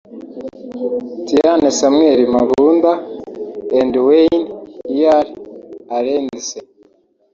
[1.25, 2.91] Tiyane Samuel Mabunda
[3.79, 4.45] and Wayne
[5.01, 5.27] Earl
[5.95, 6.57] Arendse